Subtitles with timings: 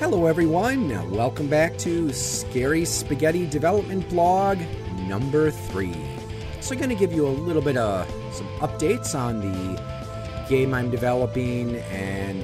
[0.00, 0.88] Hello, everyone.
[1.10, 4.58] Welcome back to Scary Spaghetti Development Blog
[5.06, 5.94] number three.
[6.62, 10.72] So, I'm going to give you a little bit of some updates on the game
[10.72, 12.42] I'm developing and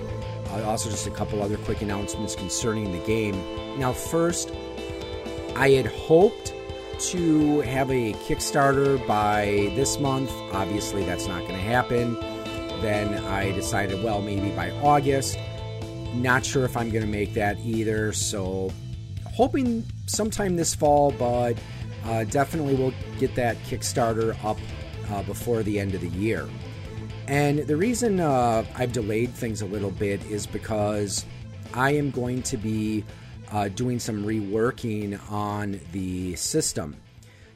[0.67, 3.43] also just a couple other quick announcements concerning the game.
[3.79, 4.53] Now, first,
[5.55, 6.53] I had hoped
[6.99, 10.31] to have a Kickstarter by this month.
[10.53, 12.17] Obviously, that's not going to happen.
[12.83, 15.39] Then I decided, well, maybe by August.
[16.17, 18.13] Not sure if I'm going to make that either.
[18.13, 18.73] So,
[19.35, 21.59] hoping sometime this fall, but
[22.05, 24.59] uh, definitely we'll get that Kickstarter up
[25.11, 26.49] uh, before the end of the year.
[27.29, 31.25] And the reason uh, I've delayed things a little bit is because
[31.75, 33.05] I am going to be
[33.51, 36.97] uh, doing some reworking on the system.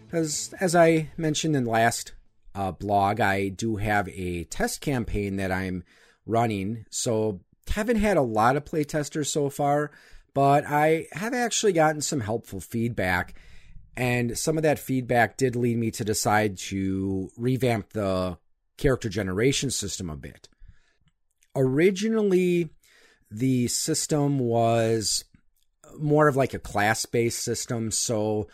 [0.06, 2.15] Because, as I mentioned in last
[2.54, 5.85] uh, blog, I do have a test campaign that I'm
[6.26, 6.85] running.
[6.90, 7.40] So,
[7.71, 9.90] haven't had a lot of playtesters so far,
[10.35, 13.35] but I have actually gotten some helpful feedback.
[13.96, 18.38] And some of that feedback did lead me to decide to revamp the
[18.76, 20.48] character generation system a bit.
[21.54, 22.71] Originally,
[23.30, 25.24] the system was
[25.98, 28.48] more of like a class based system, so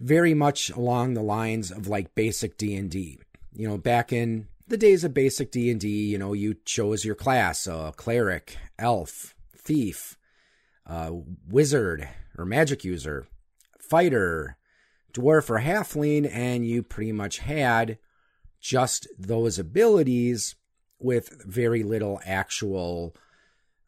[0.00, 3.20] very much along the lines of like basic D&D.
[3.52, 7.66] You know, back in the days of basic D&D, you know, you chose your class,
[7.66, 10.16] a uh, cleric, elf, thief,
[10.86, 11.10] uh,
[11.48, 13.26] wizard or magic user,
[13.78, 14.56] fighter,
[15.12, 17.98] dwarf or halfling and you pretty much had
[18.60, 20.56] just those abilities
[20.98, 23.14] with very little actual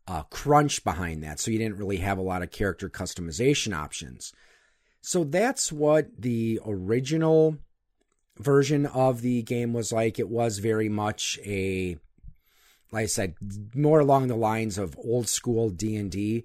[0.06, 1.40] uh, crunch behind that.
[1.40, 4.32] So you didn't really have a lot of character customization options.
[5.00, 7.58] So that's what the original
[8.38, 10.18] version of the game was like.
[10.18, 11.96] It was very much a,
[12.92, 13.34] like I said,
[13.74, 16.44] more along the lines of old school D and D.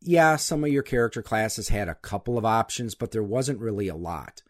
[0.00, 3.88] Yeah, some of your character classes had a couple of options, but there wasn't really
[3.88, 4.42] a lot.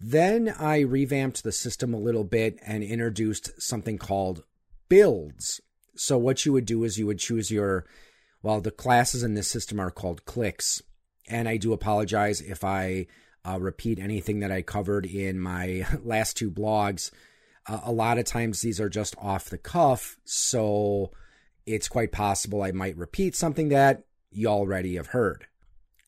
[0.00, 4.42] Then I revamped the system a little bit and introduced something called
[4.88, 5.60] builds.
[5.94, 7.84] So what you would do is you would choose your
[8.42, 10.82] well, the classes in this system are called cliques.
[11.28, 13.06] And I do apologize if I
[13.44, 17.10] uh, repeat anything that I covered in my last two blogs.
[17.66, 21.10] Uh, a lot of times these are just off the cuff, so
[21.66, 25.46] it's quite possible I might repeat something that you already have heard.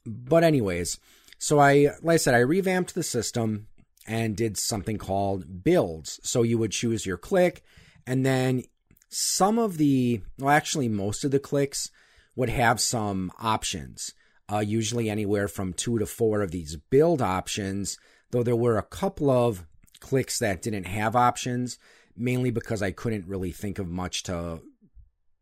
[0.07, 0.99] But anyways,
[1.39, 3.69] so I like I said I revamped the system
[4.07, 6.19] and did something called builds.
[6.23, 7.63] So you would choose your clique,
[8.07, 8.65] and then
[9.09, 11.91] some of the, well, actually, most of the cliques
[12.35, 14.15] would have some options,
[14.51, 17.99] uh, usually anywhere from two to four of these build options,
[18.31, 19.67] though there were a couple of
[20.01, 21.79] cliques that didn't have options,
[22.17, 24.61] mainly because I couldn't really think of much to,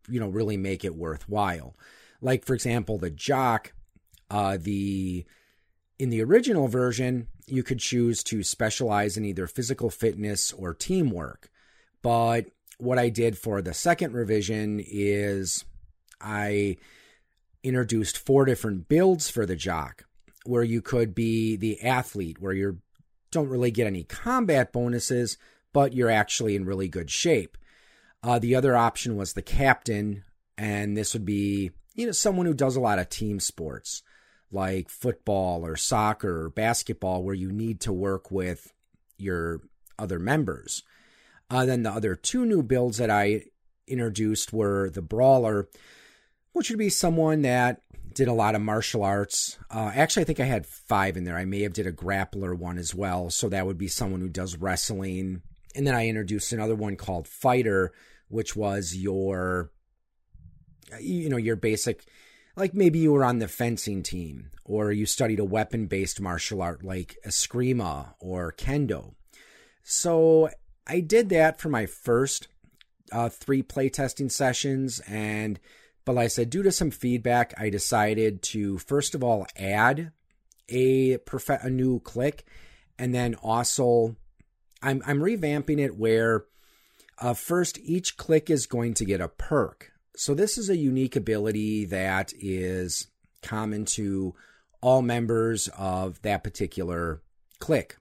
[0.09, 1.77] you know, really make it worthwhile.
[2.21, 3.73] Like, for example, the jock,
[4.31, 5.25] uh, the
[5.99, 11.51] in the original version, you could choose to specialize in either physical fitness or teamwork.
[12.03, 12.47] But
[12.79, 15.65] what I did for the second revision is
[16.21, 16.79] I
[17.63, 20.05] introduced four different builds for the jock
[20.45, 22.79] where you could be the athlete where you
[23.31, 25.37] don't really get any combat bonuses
[25.73, 27.57] but you're actually in really good shape
[28.23, 30.25] uh, the other option was the captain
[30.57, 34.03] and this would be you know someone who does a lot of team sports
[34.53, 38.73] like football or soccer or basketball where you need to work with
[39.17, 39.61] your
[39.99, 40.83] other members.
[41.49, 43.45] Uh, then the other two new builds that I
[43.87, 45.69] introduced were the brawler,
[46.53, 47.83] which would be someone that
[48.15, 49.59] did a lot of martial arts.
[49.71, 51.37] Uh, actually, I think I had five in there.
[51.37, 54.29] I may have did a grappler one as well, so that would be someone who
[54.29, 55.43] does wrestling.
[55.75, 57.93] And then I introduced another one called fighter,
[58.29, 59.71] which was your,
[61.01, 62.05] you know, your basic
[62.57, 66.63] like maybe you were on the fencing team or you studied a weapon based martial
[66.63, 69.15] art like Eskrima or Kendo.
[69.83, 70.51] So
[70.87, 72.49] I did that for my first
[73.13, 75.01] uh, three playtesting sessions.
[75.01, 75.59] And,
[76.05, 80.13] but like I said, due to some feedback, I decided to first of all add
[80.69, 82.45] a, prof- a new clique,
[82.99, 84.17] and then also
[84.83, 86.45] I'm, I'm revamping it where
[87.19, 89.93] uh, first each clique is going to get a perk.
[90.17, 93.07] So, this is a unique ability that is
[93.43, 94.35] common to
[94.81, 97.23] all members of that particular
[97.59, 97.97] clique.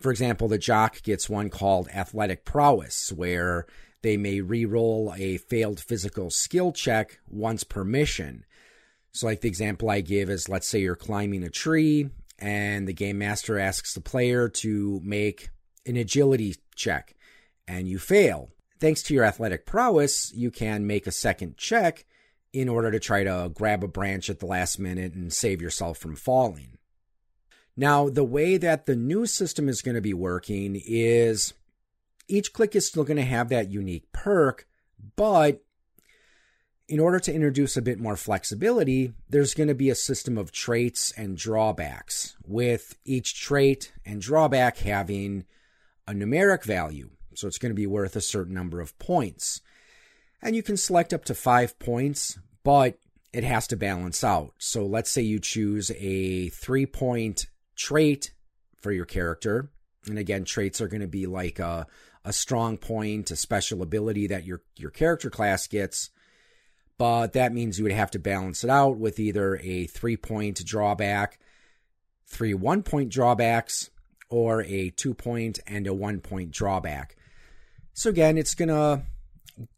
[0.00, 3.66] For example, the jock gets one called athletic prowess, where
[4.02, 8.44] they may re-roll a failed physical skill check once per mission.
[9.12, 12.92] So, like the example I give is let's say you're climbing a tree and the
[12.92, 15.48] game master asks the player to make
[15.86, 17.14] an agility check
[17.66, 18.50] and you fail
[18.80, 22.04] thanks to your athletic prowess, you can make a second check
[22.52, 25.98] in order to try to grab a branch at the last minute and save yourself
[25.98, 26.78] from falling.
[27.76, 31.52] Now, the way that the new system is going to be working is
[32.28, 34.66] each clique is still going to have that unique perk,
[35.16, 35.62] but
[36.88, 40.52] in order to introduce a bit more flexibility, there's going to be a system of
[40.52, 45.44] traits and drawbacks, with each trait and drawback having
[46.06, 47.10] a numeric value.
[47.34, 49.60] So it's going to be worth a certain number of points.
[50.40, 52.98] And you can select up to five points, but
[53.32, 54.54] it has to balance out.
[54.58, 58.32] So let's say you choose a three point trait
[58.76, 59.70] for your character.
[60.06, 61.86] And again, traits are going to be like a,
[62.26, 66.10] a strong point, a special ability that your, your character class gets
[66.98, 70.64] but that means you would have to balance it out with either a three point
[70.64, 71.38] drawback,
[72.26, 73.90] three one point drawbacks,
[74.28, 77.16] or a two point and a one point drawback.
[77.92, 79.02] So, again, it's to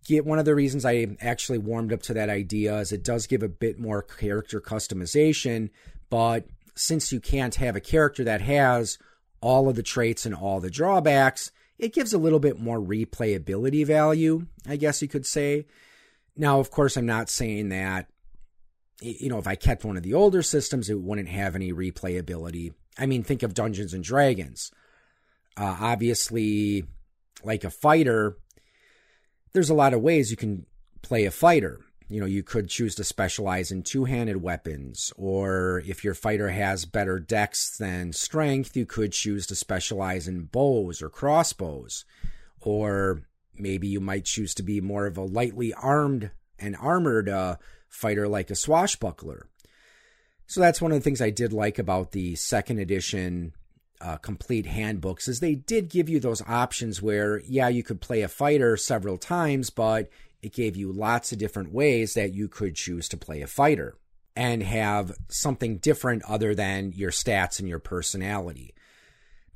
[0.06, 3.26] get one of the reasons I actually warmed up to that idea is it does
[3.26, 5.70] give a bit more character customization,
[6.10, 8.98] but since you can't have a character that has
[9.40, 13.86] all of the traits and all the drawbacks, it gives a little bit more replayability
[13.86, 15.66] value, I guess you could say.
[16.36, 18.08] Now, of course, I'm not saying that,
[19.00, 22.72] you know, if I kept one of the older systems, it wouldn't have any replayability.
[22.98, 24.72] I mean, think of Dungeons and Dragons.
[25.56, 26.84] Uh, obviously,
[27.44, 28.36] like a fighter,
[29.52, 30.66] there's a lot of ways you can
[31.02, 31.80] play a fighter.
[32.08, 36.48] You know, you could choose to specialize in two handed weapons, or if your fighter
[36.48, 42.06] has better dex than strength, you could choose to specialize in bows or crossbows.
[42.60, 43.22] Or
[43.54, 47.56] maybe you might choose to be more of a lightly armed and armored uh,
[47.88, 49.46] fighter like a swashbuckler.
[50.46, 53.52] So that's one of the things I did like about the second edition
[54.00, 58.22] uh, complete handbooks is they did give you those options where yeah you could play
[58.22, 60.08] a fighter several times, but
[60.42, 63.96] it gave you lots of different ways that you could choose to play a fighter
[64.36, 68.74] and have something different other than your stats and your personality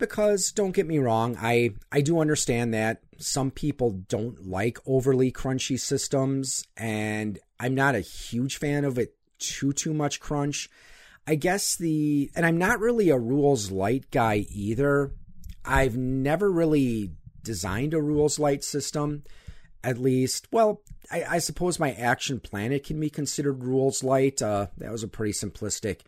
[0.03, 5.31] because don't get me wrong, I I do understand that some people don't like overly
[5.31, 10.69] crunchy systems and I'm not a huge fan of it too too much crunch.
[11.25, 15.13] I guess the and I'm not really a rules light guy either.
[15.65, 17.13] I've never really
[17.45, 19.23] designed a rules light system.
[19.85, 24.41] At least, well, I, I suppose my Action Planet can be considered rules light.
[24.41, 26.01] Uh, that was a pretty simplistic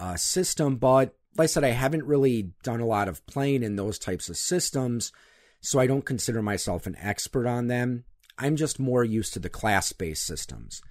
[0.00, 3.76] uh, system, but like I said, I haven't really done a lot of playing in
[3.76, 5.12] those types of systems,
[5.60, 8.04] so I don't consider myself an expert on them.
[8.38, 10.82] I'm just more used to the class based systems.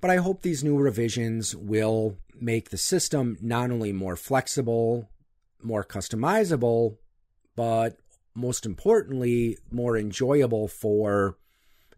[0.00, 5.08] But I hope these new revisions will make the system not only more flexible,
[5.62, 6.98] more customizable,
[7.56, 7.98] but
[8.36, 11.38] most importantly, more enjoyable for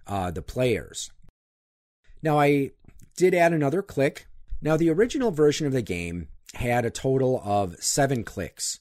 [0.06, 1.11] uh, the players.
[2.23, 2.70] Now, I
[3.17, 4.26] did add another clique.
[4.62, 8.81] Now, the original version of the game had a total of seven cliques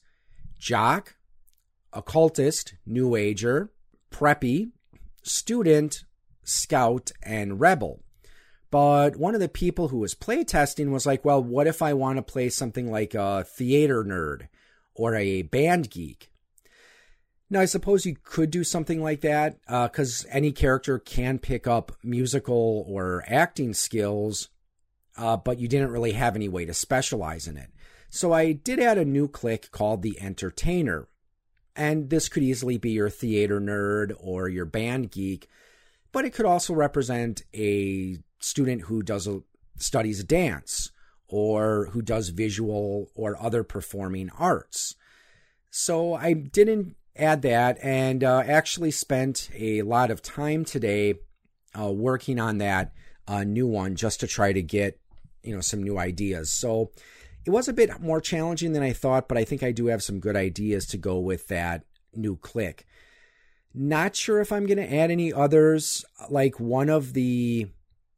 [0.58, 1.16] jock,
[1.92, 3.70] occultist, new ager,
[4.10, 4.70] preppy,
[5.22, 6.04] student,
[6.42, 8.00] scout, and rebel.
[8.70, 12.16] But one of the people who was playtesting was like, well, what if I want
[12.16, 14.48] to play something like a theater nerd
[14.94, 16.30] or a band geek?
[17.50, 21.66] Now, I suppose you could do something like that because uh, any character can pick
[21.66, 24.50] up musical or acting skills
[25.18, 27.70] uh, but you didn't really have any way to specialize in it.
[28.08, 31.08] So I did add a new clique called the Entertainer.
[31.76, 35.48] And this could easily be your theater nerd or your band geek,
[36.12, 39.42] but it could also represent a student who does a,
[39.76, 40.90] studies dance
[41.28, 44.94] or who does visual or other performing arts.
[45.70, 51.14] So I didn't add that and uh, actually spent a lot of time today
[51.78, 52.92] uh, working on that
[53.26, 54.98] uh, new one just to try to get
[55.42, 56.50] you know some new ideas.
[56.50, 56.90] So
[57.44, 60.02] it was a bit more challenging than I thought, but I think I do have
[60.02, 61.84] some good ideas to go with that
[62.14, 62.84] new clique.
[63.74, 66.04] Not sure if I'm going to add any others.
[66.28, 67.68] Like one of the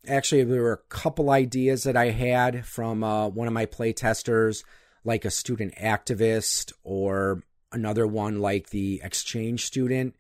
[0.07, 3.93] actually there were a couple ideas that I had from uh, one of my play
[3.93, 4.65] testers,
[5.05, 10.17] like a student activist or another one like the exchange student.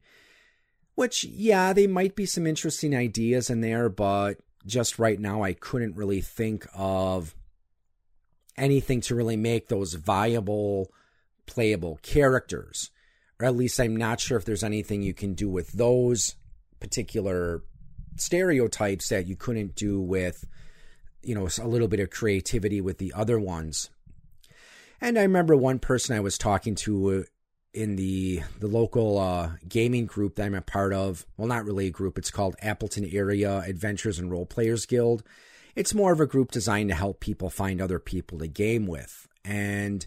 [0.95, 5.55] Which, yeah, they might be some interesting ideas in there, but just right now, I
[5.55, 7.35] couldn't really think of
[8.57, 10.93] anything to really make those viable,
[11.47, 12.91] playable characters.
[13.41, 16.35] Or at least I'm not sure if there's anything you can do with those
[16.81, 17.63] particular
[18.17, 20.45] stereotypes that you couldn't do with,
[21.23, 23.89] you know, a little bit of creativity with the other ones.
[25.01, 27.25] And I remember one person I was talking to
[27.73, 31.27] in the the local uh, gaming group that I'm a part of.
[31.37, 32.19] Well, not really a group.
[32.19, 35.23] It's called Appleton Area Adventures and Role Players Guild.
[35.77, 39.29] It's more of a group designed to help people find other people to game with.
[39.45, 40.07] And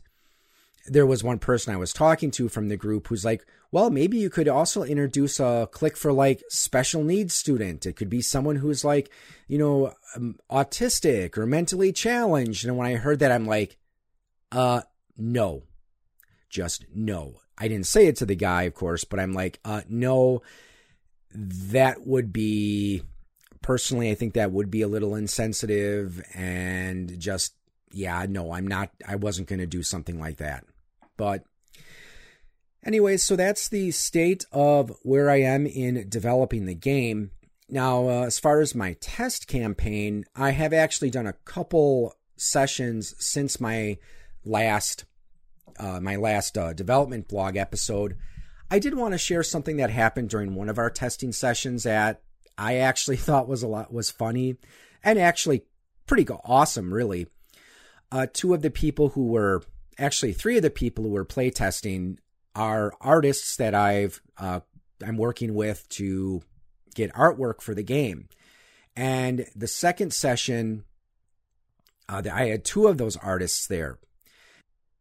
[0.85, 4.17] there was one person I was talking to from the group who's like, well, maybe
[4.17, 7.85] you could also introduce a clique for like special needs student.
[7.85, 9.09] It could be someone who's like,
[9.47, 12.65] you know, um, autistic or mentally challenged.
[12.65, 13.77] And when I heard that, I'm like,
[14.51, 14.81] uh,
[15.17, 15.63] no,
[16.49, 17.35] just no.
[17.57, 20.41] I didn't say it to the guy, of course, but I'm like, uh, no,
[21.33, 23.03] that would be
[23.61, 27.55] personally, I think that would be a little insensitive and just,
[27.91, 30.65] yeah, no, I'm not, I wasn't going to do something like that.
[31.15, 31.43] But,
[32.85, 37.31] anyways, so that's the state of where I am in developing the game.
[37.69, 43.15] Now, uh, as far as my test campaign, I have actually done a couple sessions
[43.19, 43.97] since my
[44.43, 45.05] last
[45.79, 48.17] uh, my last uh, development blog episode,
[48.69, 52.21] I did want to share something that happened during one of our testing sessions that
[52.57, 54.57] I actually thought was a lot was funny
[55.03, 55.63] and actually
[56.05, 57.27] pretty awesome, really.
[58.11, 59.63] Uh, two of the people who were
[59.97, 62.17] actually three of the people who were playtesting
[62.55, 64.59] are artists that I've uh,
[65.05, 66.41] I'm working with to
[66.95, 68.29] get artwork for the game.
[68.95, 70.83] And the second session,
[72.07, 73.97] uh, I had two of those artists there.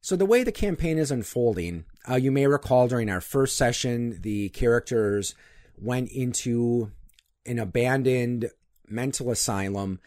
[0.05, 4.19] So, the way the campaign is unfolding, uh, you may recall during our first session,
[4.23, 5.37] the characters
[5.81, 6.91] went into
[7.47, 8.51] an abandoned
[8.89, 10.01] mental asylum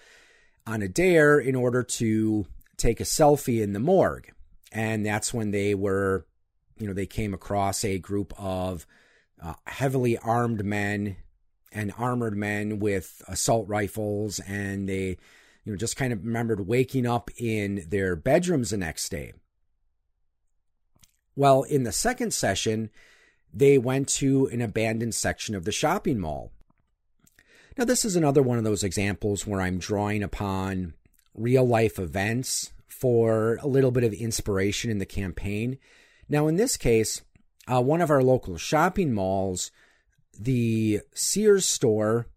[0.68, 4.34] on a dare in order to take a selfie in the morgue.
[4.74, 6.26] And that's when they were,
[6.78, 8.86] you know, they came across a group of
[9.42, 11.16] uh, heavily armed men
[11.72, 14.42] and armored men with assault rifles.
[14.42, 15.18] And they,
[15.64, 19.32] you know, just kind of remembered waking up in their bedrooms the next day
[21.36, 22.90] well, in the second session,
[23.54, 26.52] they went to an abandoned section of the shopping mall.
[27.78, 30.94] Now, this is another one of those examples where I'm drawing upon
[31.34, 35.78] real life events for a little bit of inspiration in the campaign.
[36.30, 37.22] Now, in this case,
[37.68, 39.72] uh, one of our local shopping malls,
[40.40, 42.28] the Sears store,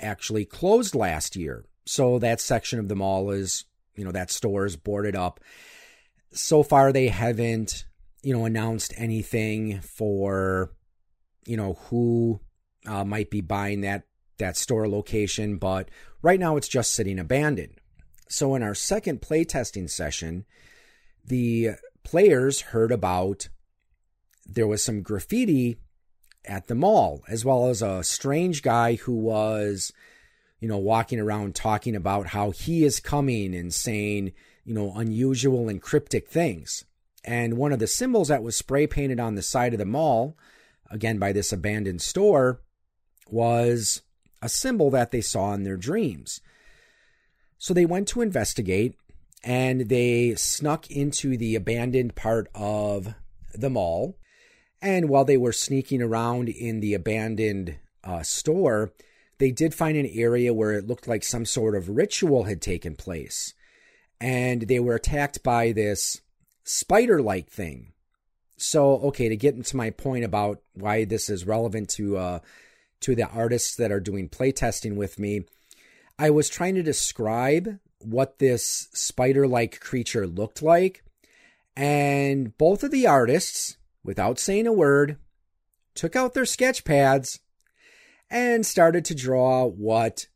[0.00, 1.64] actually closed last year.
[1.86, 5.40] So that section of the mall is, you know, that store is boarded up.
[6.32, 7.84] So far, they haven't
[8.28, 10.70] you know, announced anything for,
[11.46, 12.38] you know, who
[12.86, 14.02] uh, might be buying that
[14.36, 17.80] that store location, but right now it's just sitting abandoned.
[18.28, 20.44] So in our second playtesting session,
[21.24, 21.70] the
[22.04, 23.48] players heard about
[24.44, 25.78] there was some graffiti
[26.44, 29.90] at the mall, as well as a strange guy who was,
[30.60, 34.34] you know, walking around talking about how he is coming and saying,
[34.66, 36.84] you know, unusual and cryptic things.
[37.24, 40.36] And one of the symbols that was spray painted on the side of the mall,
[40.90, 42.60] again by this abandoned store,
[43.28, 44.02] was
[44.40, 46.40] a symbol that they saw in their dreams.
[47.58, 48.94] So they went to investigate
[49.44, 53.14] and they snuck into the abandoned part of
[53.52, 54.16] the mall.
[54.80, 58.92] And while they were sneaking around in the abandoned uh, store,
[59.38, 62.94] they did find an area where it looked like some sort of ritual had taken
[62.94, 63.54] place.
[64.20, 66.20] And they were attacked by this
[66.68, 67.92] spider like thing.
[68.56, 72.38] So, okay, to get into my point about why this is relevant to uh,
[73.00, 75.44] to the artists that are doing playtesting with me,
[76.18, 81.04] I was trying to describe what this spider like creature looked like.
[81.76, 85.16] And both of the artists, without saying a word,
[85.94, 87.38] took out their sketch pads
[88.28, 90.26] and started to draw what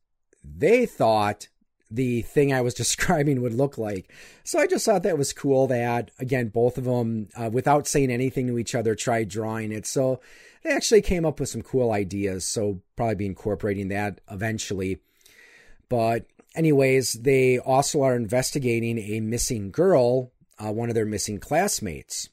[0.44, 1.48] they thought
[1.92, 4.11] the thing I was describing would look like.
[4.44, 8.11] So I just thought that was cool that, again, both of them, uh, without saying
[8.11, 9.87] anything to each other, tried drawing it.
[9.87, 10.20] So
[10.62, 12.46] they actually came up with some cool ideas.
[12.46, 15.00] So probably be incorporating that eventually.
[15.88, 22.30] But, anyways, they also are investigating a missing girl, uh, one of their missing classmates.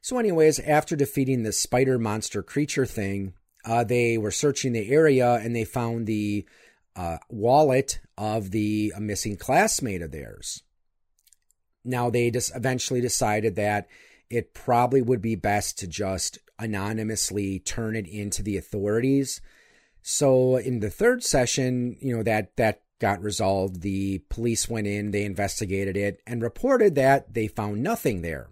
[0.00, 3.32] So, anyways, after defeating the spider monster creature thing,
[3.64, 6.46] uh, they were searching the area and they found the
[6.96, 10.62] uh, wallet of the missing classmate of theirs.
[11.84, 13.88] Now, they just eventually decided that
[14.28, 19.40] it probably would be best to just anonymously turn it into the authorities.
[20.02, 23.82] So, in the third session, you know, that, that got resolved.
[23.82, 28.50] The police went in, they investigated it, and reported that they found nothing there.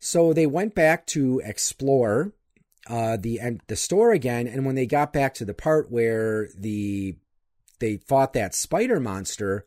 [0.00, 2.32] So, they went back to explore
[2.86, 7.16] uh, the the store again, and when they got back to the part where the
[7.84, 9.66] they fought that spider monster,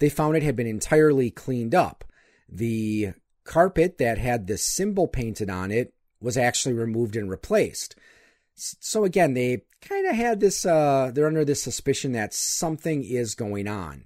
[0.00, 2.04] they found it had been entirely cleaned up.
[2.46, 3.14] The
[3.44, 7.96] carpet that had the symbol painted on it was actually removed and replaced.
[8.54, 13.34] So again, they kind of had this, uh, they're under this suspicion that something is
[13.34, 14.04] going on.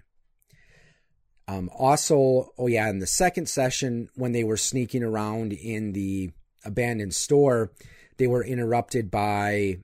[1.48, 6.30] Um, also, oh yeah, in the second session, when they were sneaking around in the
[6.64, 7.72] abandoned store,
[8.18, 9.78] they were interrupted by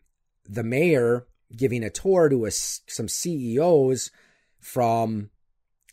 [0.48, 4.10] the mayor giving a tour to a, some CEOs
[4.60, 5.30] from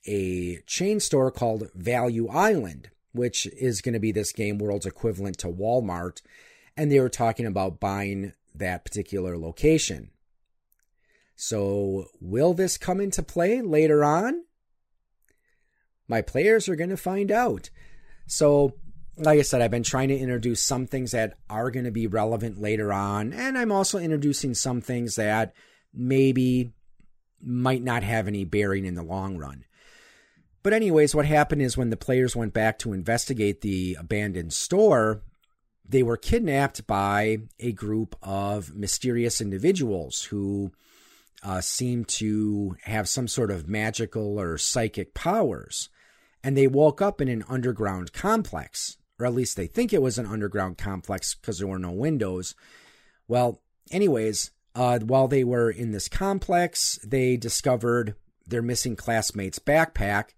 [0.06, 5.38] a chain store called Value Island, which is going to be this game world's equivalent
[5.40, 6.22] to Walmart.
[6.78, 10.12] And they were talking about buying that particular location.
[11.36, 14.44] So, will this come into play later on?
[16.08, 17.70] My players are going to find out.
[18.26, 18.76] So,
[19.18, 22.08] like I said, I've been trying to introduce some things that are going to be
[22.08, 25.54] relevant later on, and I'm also introducing some things that
[25.94, 26.72] maybe
[27.42, 29.66] might not have any bearing in the long run.
[30.64, 35.22] But, anyways, what happened is when the players went back to investigate the abandoned store,
[35.88, 40.72] they were kidnapped by a group of mysterious individuals who
[41.44, 45.90] uh, seemed to have some sort of magical or psychic powers.
[46.44, 50.18] And they woke up in an underground complex or at least they think it was
[50.18, 52.56] an underground complex because there were no windows.
[53.28, 58.16] Well, anyways, uh, while they were in this complex, they discovered
[58.48, 60.30] their missing classmate's backpack.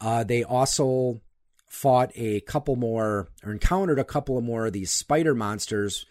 [0.00, 1.20] Uh, they also
[1.68, 6.06] fought a couple more, or encountered a couple of more of these spider monsters.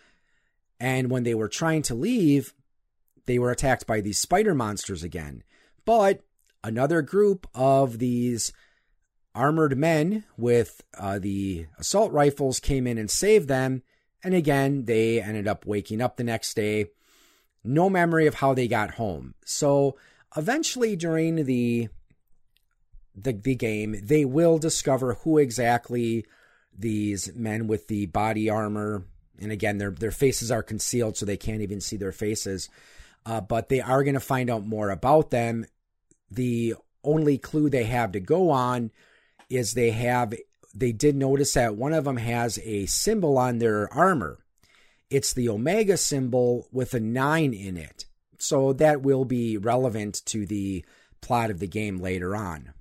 [0.80, 2.54] And when they were trying to leave,
[3.26, 5.44] they were attacked by these spider monsters again.
[5.84, 6.22] But
[6.64, 8.54] another group of these
[9.38, 13.84] armored men with uh, the assault rifles came in and saved them.
[14.24, 16.88] And again, they ended up waking up the next day.
[17.64, 19.36] No memory of how they got home.
[19.46, 19.96] So
[20.36, 21.90] eventually, during the
[23.16, 26.26] the, the game, they will discover who exactly
[26.78, 29.06] these men with the body armor.
[29.40, 32.70] And again, their their faces are concealed, so they can't even see their faces.
[33.26, 35.66] Uh, but they are going to find out more about them.
[36.32, 38.92] The only clue they have to go on
[39.50, 40.34] is they have
[40.74, 44.40] they did notice that one of them has a symbol on their armor.
[45.10, 48.06] It's the Omega symbol with a 9 in it.
[48.38, 50.86] So that will be relevant to the
[51.22, 52.74] plot of the game later on.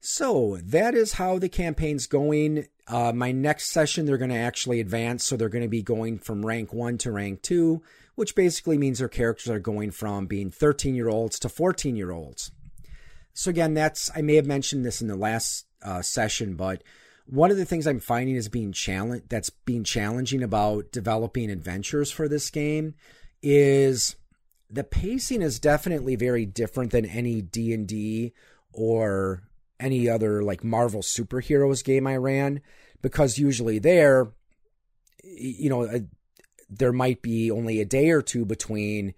[0.00, 2.66] So that is how the campaign's going.
[2.88, 5.22] Uh, my next session, they're going to actually advance.
[5.22, 7.80] So they're going to be going from rank 1 to rank 2,
[8.16, 12.10] which basically means their characters are going from being 13 year olds to 14 year
[12.10, 12.50] olds.
[13.34, 16.82] So again, that's I may have mentioned this in the last uh, session, but
[17.26, 22.10] one of the things I'm finding is being challenge that's being challenging about developing adventures
[22.10, 22.94] for this game
[23.42, 24.16] is
[24.68, 28.32] the pacing is definitely very different than any D&D
[28.72, 29.42] or
[29.78, 32.60] any other like Marvel superheroes game I ran
[33.02, 34.32] because usually there
[35.22, 36.02] you know a,
[36.68, 39.14] there might be only a day or two between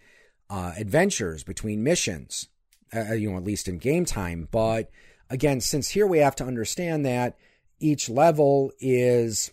[0.50, 2.48] uh, adventures between missions
[2.94, 4.48] uh, you know, at least in game time.
[4.50, 4.90] But
[5.30, 7.36] again, since here we have to understand that
[7.80, 9.52] each level is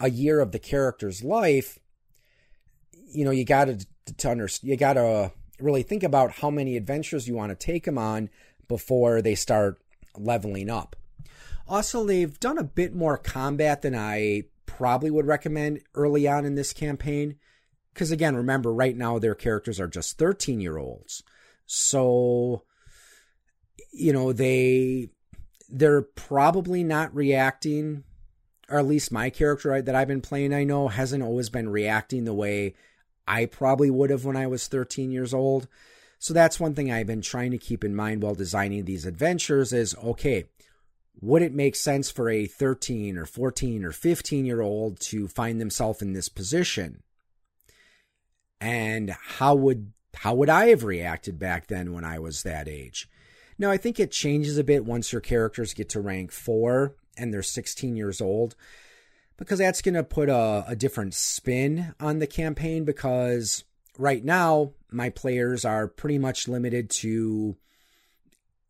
[0.00, 1.78] a year of the character's life,
[2.92, 3.86] you know, you got to
[4.18, 7.84] to understand, you got to really think about how many adventures you want to take
[7.84, 8.28] them on
[8.68, 9.80] before they start
[10.16, 10.96] leveling up.
[11.66, 16.54] Also, they've done a bit more combat than I probably would recommend early on in
[16.54, 17.36] this campaign.
[17.92, 21.22] Because again, remember, right now their characters are just 13 year olds.
[21.66, 22.62] So,
[23.92, 25.10] you know, they
[25.68, 28.04] they're probably not reacting,
[28.68, 32.24] or at least my character that I've been playing, I know, hasn't always been reacting
[32.24, 32.74] the way
[33.26, 35.66] I probably would have when I was 13 years old.
[36.18, 39.72] So that's one thing I've been trying to keep in mind while designing these adventures
[39.72, 40.44] is okay,
[41.20, 45.60] would it make sense for a 13 or 14 or 15 year old to find
[45.60, 47.02] themselves in this position?
[48.60, 49.92] And how would
[50.24, 53.10] how would I have reacted back then when I was that age?
[53.58, 57.30] Now, I think it changes a bit once your characters get to rank four and
[57.30, 58.56] they're 16 years old,
[59.36, 62.86] because that's going to put a, a different spin on the campaign.
[62.86, 63.64] Because
[63.98, 67.54] right now, my players are pretty much limited to,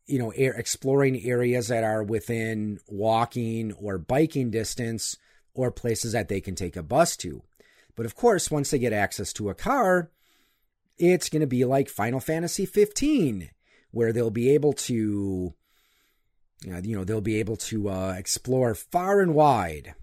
[0.07, 5.17] you know, air, exploring areas that are within walking or biking distance
[5.55, 7.45] or places that they can take a bus to.
[7.95, 10.11] But of course, once they get access to a car,
[10.99, 13.51] it's going to be like Final Fantasy 15,
[13.91, 15.55] where they'll be able to,
[16.65, 19.95] you know, they'll be able to uh, explore far and wide,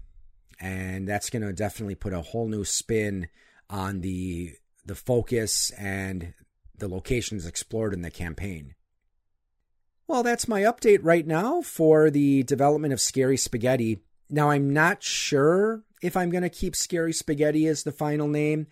[0.60, 3.28] and that's going to definitely put a whole new spin
[3.70, 6.34] on the the focus and
[6.76, 8.74] the locations explored in the campaign.
[10.08, 14.02] Well, that's my update right now for the development of Scary Spaghetti.
[14.28, 18.66] Now, I'm not sure if I'm going to keep Scary Spaghetti as the final name.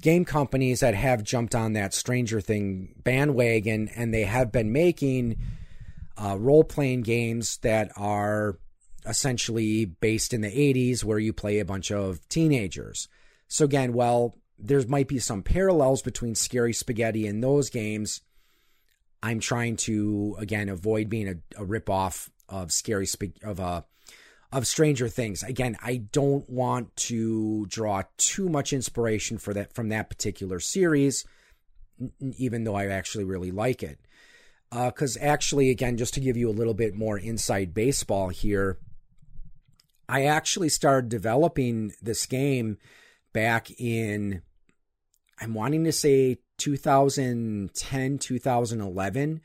[0.00, 5.36] game companies that have jumped on that Stranger Thing bandwagon and they have been making
[6.16, 8.58] uh, role playing games that are
[9.06, 13.08] essentially based in the 80s where you play a bunch of teenagers.
[13.48, 18.22] So, again, well, there might be some parallels between Scary Spaghetti and those games.
[19.22, 23.82] I'm trying to, again, avoid being a, a ripoff of Scary Spaghetti, of uh,
[24.54, 25.42] of Stranger Things.
[25.42, 31.24] Again, I don't want to draw too much inspiration for that from that particular series,
[32.20, 33.98] even though I actually really like it.
[34.70, 38.78] Because uh, actually, again, just to give you a little bit more inside baseball here,
[40.08, 42.78] I actually started developing this game
[43.32, 44.42] back in,
[45.40, 49.40] I'm wanting to say 2010, 2011.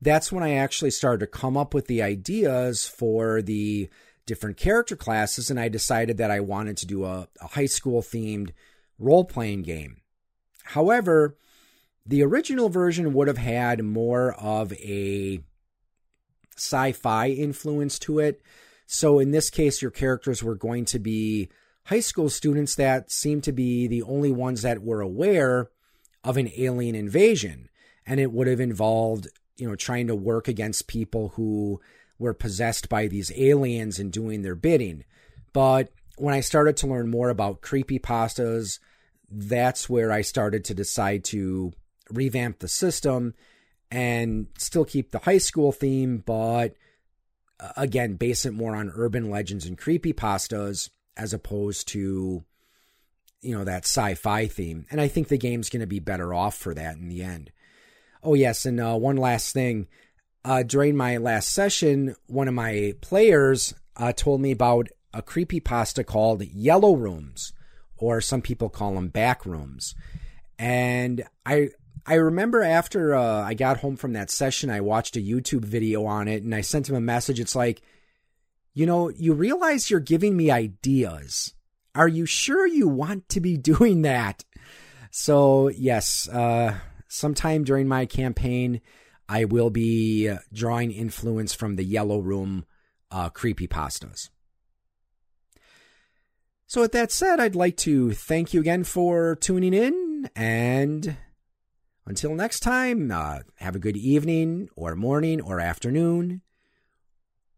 [0.00, 3.88] That's when I actually started to come up with the ideas for the
[4.26, 8.02] different character classes, and I decided that I wanted to do a, a high school
[8.02, 8.50] themed
[8.98, 10.00] role playing game.
[10.64, 11.36] However,
[12.06, 15.40] the original version would have had more of a
[16.56, 18.40] sci fi influence to it.
[18.86, 21.48] So, in this case, your characters were going to be
[21.86, 25.70] high school students that seemed to be the only ones that were aware
[26.22, 27.68] of an alien invasion.
[28.06, 31.80] And it would have involved, you know, trying to work against people who
[32.18, 35.04] were possessed by these aliens and doing their bidding.
[35.52, 38.78] But when I started to learn more about creepy pastas,
[39.30, 41.72] that's where I started to decide to
[42.10, 43.34] revamp the system
[43.90, 46.74] and still keep the high school theme, but
[47.76, 52.44] again, base it more on urban legends and creepy pastas as opposed to
[53.40, 54.86] you know that sci-fi theme.
[54.90, 57.52] And I think the game's going to be better off for that in the end.
[58.22, 59.86] Oh yes, and uh, one last thing
[60.44, 65.60] uh, during my last session, one of my players uh, told me about a creepy
[65.60, 67.52] pasta called Yellow Rooms,
[67.96, 69.94] or some people call them back rooms.
[70.58, 71.70] And I
[72.06, 76.04] I remember after uh, I got home from that session, I watched a YouTube video
[76.04, 77.40] on it, and I sent him a message.
[77.40, 77.82] It's like,
[78.74, 81.54] you know, you realize you're giving me ideas.
[81.94, 84.44] Are you sure you want to be doing that?
[85.10, 86.76] So yes, uh,
[87.08, 88.80] sometime during my campaign
[89.28, 92.64] I will be drawing influence from the Yellow Room
[93.10, 94.28] uh, creepy pastas.
[96.66, 100.28] So, with that said, I'd like to thank you again for tuning in.
[100.34, 101.16] And
[102.06, 106.42] until next time, uh, have a good evening, or morning, or afternoon,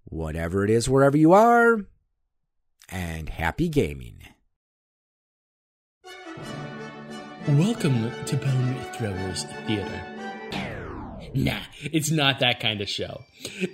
[0.04, 1.80] whatever it is, wherever you are,
[2.88, 4.20] and happy gaming.
[7.48, 10.02] Welcome to Bone Throwers Theater.
[11.34, 13.24] Nah, it's not that kind of show.